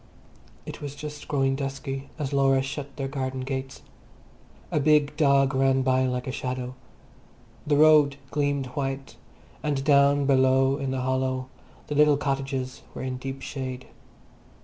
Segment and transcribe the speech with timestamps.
[0.65, 3.83] It was just growing dusky as Laura shut their garden gates.
[4.71, 6.73] A big dog ran by like a shadow.
[7.67, 9.17] The road gleamed white,
[9.61, 11.49] and down below in the hollow
[11.85, 13.89] the little cottages were in deep shade.